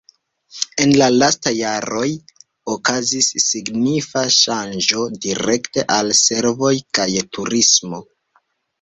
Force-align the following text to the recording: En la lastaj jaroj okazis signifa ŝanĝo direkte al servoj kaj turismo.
En 0.85 0.93
la 1.01 1.09
lastaj 1.23 1.53
jaroj 1.57 2.07
okazis 2.77 3.29
signifa 3.45 4.25
ŝanĝo 4.39 5.07
direkte 5.29 5.87
al 6.01 6.13
servoj 6.25 6.77
kaj 7.01 7.11
turismo. 7.39 8.07